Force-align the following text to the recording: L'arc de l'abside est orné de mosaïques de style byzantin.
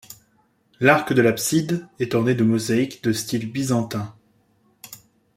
L'arc 0.79 1.13
de 1.13 1.21
l'abside 1.21 1.85
est 1.99 2.15
orné 2.15 2.33
de 2.33 2.43
mosaïques 2.43 3.03
de 3.03 3.13
style 3.13 3.51
byzantin. 3.51 4.15